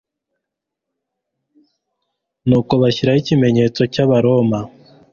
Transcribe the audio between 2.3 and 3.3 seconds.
nuko bashyiraho